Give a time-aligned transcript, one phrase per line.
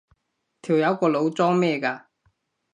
[0.63, 2.05] 條友個腦裝咩㗎？